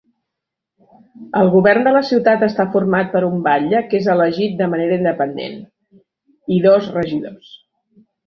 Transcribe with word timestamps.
El 1.41 1.49
govern 1.55 1.83
de 1.87 1.91
la 1.95 2.01
ciutat 2.11 2.45
està 2.47 2.65
format 2.77 3.11
per 3.11 3.21
un 3.27 3.43
batlle 3.49 3.83
que 3.91 3.99
és 3.99 4.09
elegit 4.15 4.57
de 4.63 4.71
manera 4.73 4.97
independent 5.03 5.59
i 6.59 6.61
dos 6.67 6.89
regidors. 6.99 7.55